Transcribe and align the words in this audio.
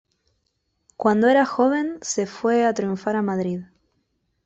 Cuando 0.97 1.27
era 1.27 1.45
joven 1.45 1.99
se 2.01 2.25
fue 2.25 2.65
a 2.65 2.73
triunfar 2.73 3.15
a 3.15 3.21
Madrid. 3.21 3.61